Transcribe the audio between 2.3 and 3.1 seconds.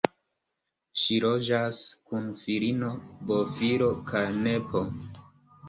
filino,